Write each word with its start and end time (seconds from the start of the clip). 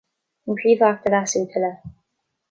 An 0.47 0.55
Príomh-Acht 0.59 1.05
a 1.07 1.09
leasú 1.13 1.41
tuilleadh. 1.51 1.83